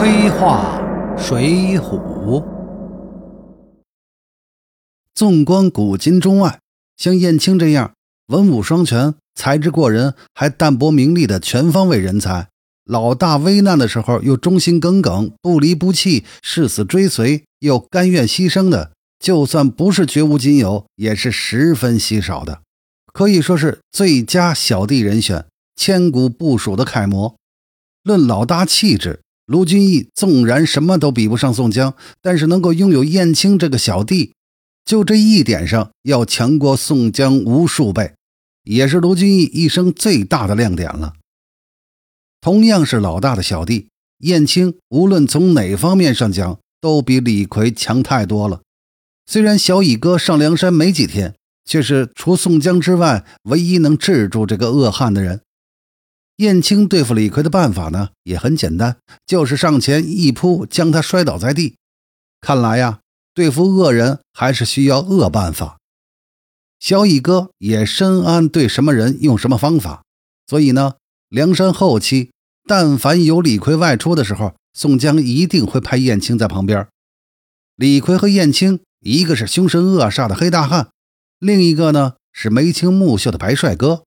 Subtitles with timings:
[0.00, 0.80] 黑话
[1.18, 2.46] 水浒。
[5.12, 6.60] 纵观古今中外，
[6.96, 7.94] 像燕青这样
[8.28, 12.46] 文武双全、才智过人还淡泊名利的全方位人才，
[12.84, 22.62] 老大危难的时候又忠心耿耿、不离不弃、誓死追随，又甘愿牺牲的，就算不是绝无仅有，也是十分稀少的，
[23.12, 25.44] 可以说是最佳小弟人选，
[25.74, 27.34] 千古不朽的楷模。
[28.04, 29.18] 论老大气质。
[29.48, 34.34] 卢俊义纵然什么都比不上宋江，但是能够拥有燕青这个小弟，
[34.84, 38.12] 就这一点上要强过宋江无数倍，
[38.64, 41.14] 也是卢俊义一生最大的亮点了。
[42.42, 48.60] 同样是老大的小弟，燕青无论从哪方面上讲，都比李逵强太多了。
[49.24, 51.34] 虽然小乙哥上梁山没几天，
[51.64, 55.40] 却是除宋江之外唯一能制住这个恶汉的人。
[56.38, 61.74] 燕青对付李逵的办法呢，也很简单，就是上前一扑，将他摔倒在地。
[62.40, 63.00] 看来呀，
[63.34, 65.78] 对付恶人还是需要恶办法。
[66.78, 70.04] 小乙哥也深谙对什么人用什么方法，
[70.46, 70.94] 所以呢，
[71.28, 72.30] 梁山后期
[72.68, 76.86] 但凡有李逵外出的时候，宋江一定会派燕青在旁边。
[77.74, 80.90] 李逵和燕青，一个是凶神恶煞的黑大汉，
[81.40, 84.04] 另一个呢是眉清目秀的白帅哥，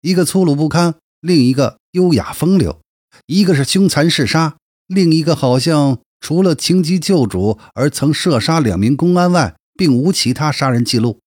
[0.00, 0.94] 一个粗鲁不堪。
[1.24, 2.82] 另一个优雅风流，
[3.24, 11.20] 一个是凶残嗜杀，另一个好像除了情急救主而曾射杀两名公安外，并无其他杀人记录。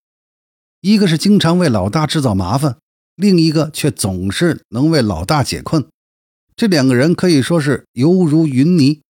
[0.81, 2.77] 一个是经常为老大制造麻烦，
[3.15, 5.87] 另一个却总是能为老大解困。
[6.55, 9.01] 这两个人可以说是犹如云泥，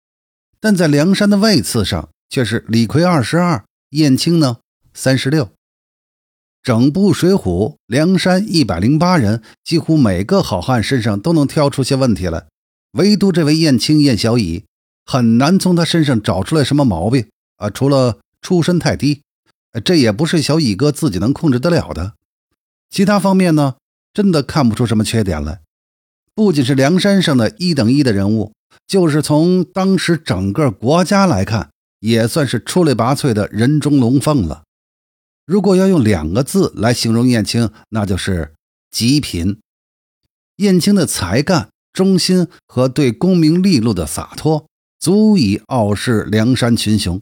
[0.62, 4.60] 但在梁山的位次上却是李逵二十二，燕青呢
[4.94, 5.50] 三十六。
[6.68, 7.40] 整部《水浒》，
[7.86, 12.46] 梁山一百零八人，几乎每个好汉身上都能挑出些问题来，
[12.92, 14.66] 唯独这位燕青燕小乙，
[15.06, 17.70] 很难从他身上找出来什么毛病啊！
[17.70, 19.22] 除了出身太低，
[19.86, 22.16] 这也不是小乙哥自己能控制得了的。
[22.90, 23.76] 其他方面呢，
[24.12, 25.62] 真的看不出什么缺点来。
[26.36, 28.52] 不仅是梁山上的一等一的人物，
[28.86, 31.70] 就是从当时整个国家来看，
[32.02, 34.64] 也算是出类拔萃的人中龙凤了。
[35.48, 38.54] 如果要用两个字来形容燕青，那就是
[38.92, 39.60] 极品。
[40.58, 44.68] 燕青的才干、忠心和对功名利禄的洒脱，
[45.00, 47.22] 足以傲视梁山群雄。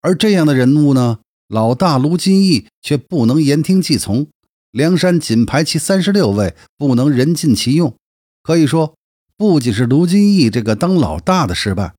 [0.00, 4.26] 而这样的人物呢，老大卢俊义却不能言听计从。
[4.72, 7.94] 梁山仅排其三十六位，不能人尽其用。
[8.42, 8.96] 可以说，
[9.36, 11.94] 不仅是卢俊义这个当老大的失败，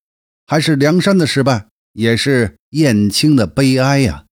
[0.46, 4.25] 还是梁山的失败，也是燕青的悲哀呀。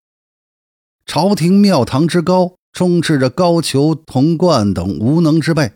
[1.05, 5.73] 朝廷庙堂之高，充斥着高俅、童贯等无能之辈，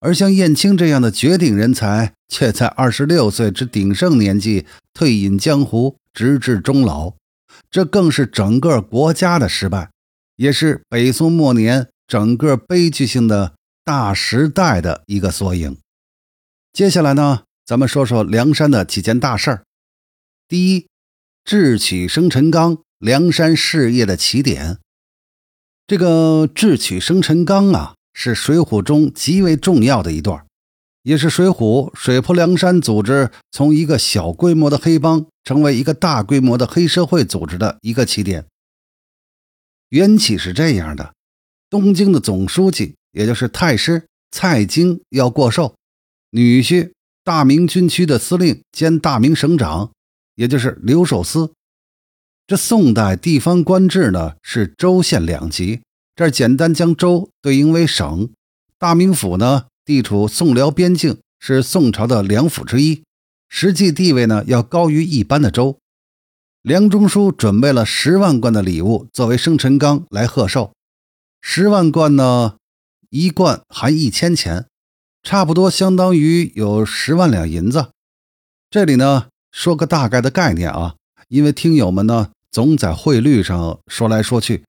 [0.00, 7.14] 而像燕青这样的绝顶人才，却在二十六岁之鼎盛年纪退隐江湖，直至终老。
[7.70, 9.90] 这更是整个国家的失败，
[10.36, 15.78] 也是北宋末年整个悲剧性的大时代的一个缩影。
[16.72, 19.64] 接下来呢，咱们说说梁山的几件大事儿。
[20.46, 20.86] 第一，
[21.44, 22.83] 智取生辰纲。
[23.04, 24.78] 梁山事业的起点，
[25.86, 30.46] 这个智取生辰纲啊，是水浒中极为重要的一段，
[31.02, 38.46] 也是水浒水泊梁山组织从一个小规模的黑帮成为一个大规模的黑社会组织的一个起点。
[39.90, 41.12] 缘起是这样的：
[41.68, 45.74] 东京的总书记，也就是太师蔡京要过寿，
[46.30, 49.92] 女婿大明军区的司令兼大明省长，
[50.36, 51.52] 也就是刘守思。
[52.46, 55.80] 这宋代地方官制呢是州县两级，
[56.14, 58.28] 这儿简单将州对应为省。
[58.78, 63.02] 大名府呢地处宋辽边境，是宋朝的两府之一，
[63.48, 65.78] 实际地位呢要高于一般的州。
[66.60, 70.74] 梁中书准备了十万贯的礼物作为生辰纲来贺寿，
[71.40, 72.56] 十万贯呢
[73.08, 74.66] 一贯含一千钱，
[75.22, 77.90] 差不多相当于有十万两银子。
[78.68, 80.96] 这里呢说个大概的概念啊，
[81.28, 82.30] 因为听友们呢。
[82.54, 84.62] 总在汇率上说来说去，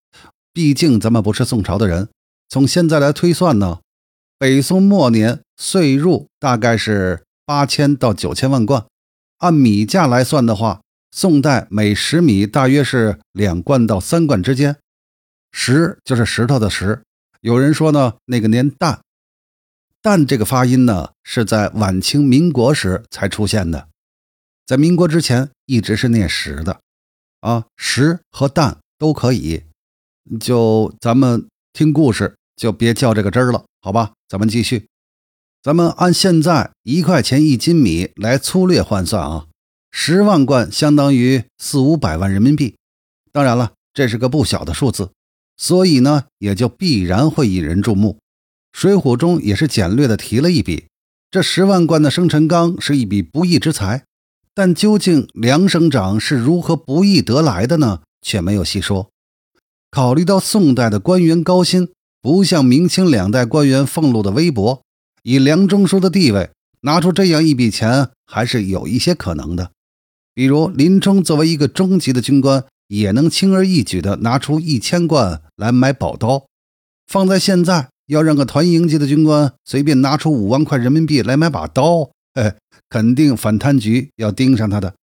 [0.52, 2.10] 毕竟咱们不是宋朝的人。
[2.50, 3.80] 从现在来推算呢，
[4.40, 8.88] 北宋末年岁入大概是八千到九千万贯，
[9.38, 10.82] 按米价来算的话，
[11.12, 14.78] 宋代每石米大约是两贯到三贯之间。
[15.52, 17.04] 石就是石头的石。
[17.42, 19.02] 有人说呢，那个年蛋，
[20.02, 23.90] 蛋这个发音呢是在晚清民国时才出现的，
[24.66, 26.80] 在民国之前一直是念石的。
[27.42, 29.64] 啊，石和蛋都可以，
[30.40, 34.14] 就咱们听故事就别较这个真儿了，好吧？
[34.28, 34.88] 咱们继续，
[35.62, 39.46] 咱们按现在一块钱一斤米来粗略换算啊，
[39.92, 42.76] 十万贯相当于四五百万人民币。
[43.32, 45.12] 当然了，这是个不小的数字，
[45.56, 48.18] 所以呢，也就必然会引人注目。
[48.80, 50.88] 《水浒》中也是简略的提了一笔，
[51.30, 54.04] 这十万贯的生辰纲是一笔不义之财。
[54.56, 58.00] 但究竟梁省长是如何不义得来的呢？
[58.22, 59.10] 却没有细说。
[59.92, 61.90] 考虑到宋代的官员高薪，
[62.22, 64.82] 不像明清两代官员俸禄的微薄，
[65.24, 66.50] 以梁中书的地位，
[66.82, 69.72] 拿出这样一笔钱还是有一些可能的。
[70.34, 76.46] 比如林冲作为一个中级的军官，也能轻而易举地拿出一千贯来买宝刀。
[77.08, 82.10] 放在现在，要让个团营级的军官随便拿出五万块人民币来买把刀。
[82.36, 82.56] 哎，
[82.88, 84.94] 肯定反贪局要盯上他的。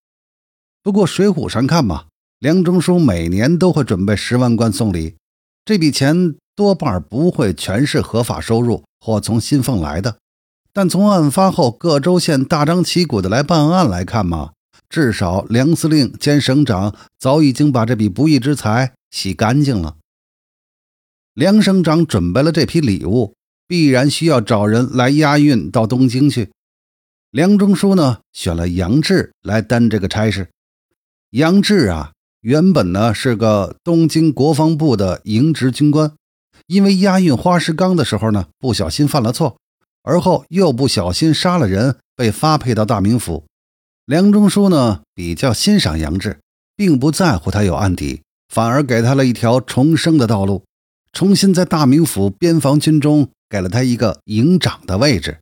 [0.83, 2.07] 不过《水浒》上看嘛，
[2.39, 5.17] 梁中书每年都会准备十万贯送礼，
[5.65, 10.19] 这笔钱多半不会全是合法收入或从薪俸来的。
[10.73, 14.53] 但从案发后各州县大张旗鼓的来办案来看嘛，
[14.89, 19.97] 至少梁司令兼省长早已经把这笔不义之财洗干净了。
[21.35, 23.35] 梁省长准备了这批礼物，
[23.67, 26.51] 必然需要找人来押运到东京去。
[27.33, 30.51] 梁中书呢，选了杨志来担这个差事。
[31.31, 32.13] 杨志啊，
[32.43, 36.13] 原本呢是个东京国防部的营职军官，
[36.67, 39.57] 因为押运花石纲的时候呢，不小心犯了错，
[40.03, 43.47] 而后又不小心杀了人，被发配到大名府。
[44.05, 46.39] 梁中书呢比较欣赏杨志，
[46.77, 48.21] 并不在乎他有案底，
[48.53, 50.65] 反而给他了一条重生的道路，
[51.15, 55.39] 重新在大名府边防军中给了他一个营长的位置，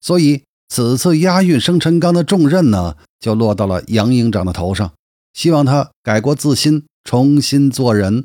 [0.00, 0.42] 所以。
[0.74, 4.90] 此次押运生辰纲的重任呢，就落到了杨营长的头上，
[5.34, 8.24] 希望他改过自新，重新做人。